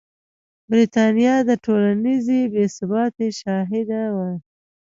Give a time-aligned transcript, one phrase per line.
[0.69, 4.29] برېټانیا د ټولنیزې بې ثباتۍ شاهده وه.